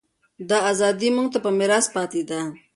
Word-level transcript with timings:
دا 0.49 0.57
ازادي 0.71 1.09
موږ 1.15 1.27
ته 1.33 1.39
په 1.45 1.49
میراث 1.57 1.85
پاتې 1.95 2.21
ده. 2.29 2.41